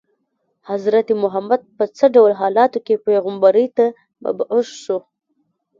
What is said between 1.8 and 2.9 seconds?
څه ډول حالاتو